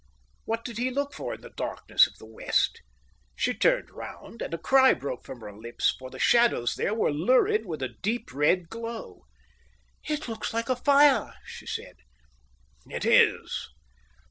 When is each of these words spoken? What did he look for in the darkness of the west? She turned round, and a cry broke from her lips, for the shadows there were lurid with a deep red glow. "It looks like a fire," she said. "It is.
What 0.45 0.65
did 0.65 0.79
he 0.79 0.89
look 0.89 1.13
for 1.13 1.35
in 1.35 1.41
the 1.41 1.51
darkness 1.51 2.07
of 2.07 2.17
the 2.17 2.25
west? 2.25 2.81
She 3.35 3.53
turned 3.53 3.91
round, 3.91 4.41
and 4.41 4.51
a 4.51 4.57
cry 4.57 4.95
broke 4.95 5.23
from 5.23 5.41
her 5.41 5.55
lips, 5.55 5.95
for 5.99 6.09
the 6.09 6.17
shadows 6.17 6.73
there 6.73 6.95
were 6.95 7.11
lurid 7.11 7.67
with 7.67 7.83
a 7.83 7.89
deep 8.01 8.33
red 8.33 8.67
glow. 8.67 9.25
"It 10.09 10.27
looks 10.27 10.55
like 10.55 10.69
a 10.69 10.75
fire," 10.75 11.35
she 11.45 11.67
said. 11.67 11.97
"It 12.89 13.05
is. 13.05 13.69